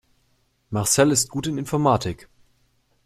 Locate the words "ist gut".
1.11-1.45